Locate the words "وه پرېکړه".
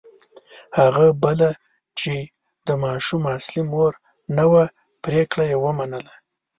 4.51-5.43